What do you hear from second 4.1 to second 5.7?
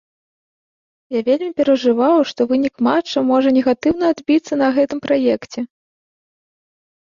адбіцца на гэтым праекце.